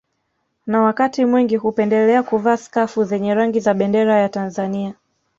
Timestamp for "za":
3.59-3.73